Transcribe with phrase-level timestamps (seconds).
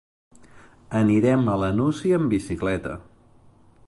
[0.99, 2.97] Anirem a la Nucia amb bicicleta.